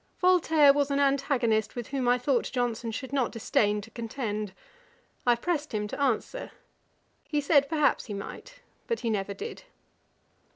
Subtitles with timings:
[0.17, 4.51] Voltaire was an antagonist with whom I thought Johnson should not disdain to contend.
[5.27, 6.49] I pressed him to answer.
[7.27, 9.61] He said, he perhaps might; but he never did.